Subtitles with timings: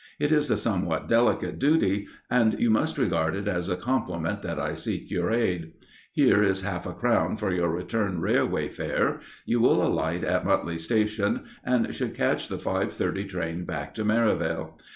[0.17, 4.59] It is a somewhat delicate duty, and you must regard it as a compliment that
[4.59, 5.73] I seek your aid.
[6.11, 9.19] Here is half a crown for your return railway fare.
[9.45, 14.03] You will alight at Mutley Station, and should catch the five thirty train back to
[14.03, 14.75] Merivale.